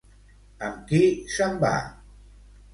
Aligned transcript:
Amb 0.69 0.79
qui 0.93 1.03
se'n 1.37 1.63
va? 1.67 1.77